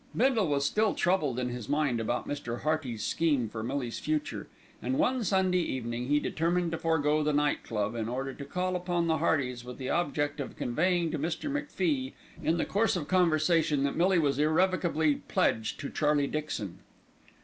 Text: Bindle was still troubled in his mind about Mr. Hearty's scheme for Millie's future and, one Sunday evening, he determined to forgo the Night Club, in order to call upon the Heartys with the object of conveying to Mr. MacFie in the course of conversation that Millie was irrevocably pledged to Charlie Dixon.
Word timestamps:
Bindle 0.17 0.47
was 0.47 0.65
still 0.65 0.95
troubled 0.95 1.37
in 1.37 1.49
his 1.49 1.69
mind 1.69 1.99
about 1.99 2.27
Mr. 2.27 2.61
Hearty's 2.61 3.03
scheme 3.03 3.49
for 3.49 3.61
Millie's 3.61 3.99
future 3.99 4.47
and, 4.81 4.97
one 4.97 5.23
Sunday 5.23 5.59
evening, 5.59 6.07
he 6.07 6.19
determined 6.19 6.71
to 6.71 6.79
forgo 6.79 7.21
the 7.21 7.33
Night 7.33 7.61
Club, 7.63 7.93
in 7.93 8.09
order 8.09 8.33
to 8.33 8.43
call 8.43 8.75
upon 8.75 9.05
the 9.05 9.17
Heartys 9.19 9.63
with 9.63 9.77
the 9.77 9.91
object 9.91 10.39
of 10.39 10.55
conveying 10.57 11.11
to 11.11 11.19
Mr. 11.19 11.51
MacFie 11.51 12.13
in 12.41 12.57
the 12.57 12.65
course 12.65 12.95
of 12.95 13.07
conversation 13.07 13.83
that 13.83 13.95
Millie 13.95 14.17
was 14.17 14.39
irrevocably 14.39 15.17
pledged 15.27 15.79
to 15.81 15.91
Charlie 15.91 16.25
Dixon. 16.25 16.79